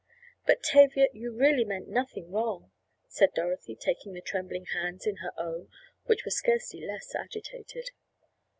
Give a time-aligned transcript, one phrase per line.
[0.47, 2.71] "But, Tavia, you really meant nothing wrong,"
[3.07, 5.69] said Dorothy taking the trembling hands in her own
[6.05, 7.91] which were scarcely less agitated.